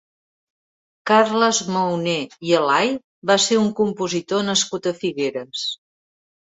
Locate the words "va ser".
3.33-3.61